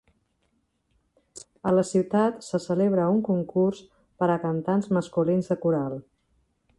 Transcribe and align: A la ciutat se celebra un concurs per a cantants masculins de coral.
A 1.71 1.73
la 1.79 1.83
ciutat 1.89 2.41
se 2.47 2.61
celebra 2.63 3.05
un 3.17 3.21
concurs 3.29 3.81
per 4.23 4.31
a 4.37 4.41
cantants 4.47 4.89
masculins 4.99 5.53
de 5.55 5.63
coral. 5.67 6.01